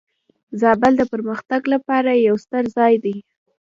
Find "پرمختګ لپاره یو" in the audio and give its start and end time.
1.13-2.35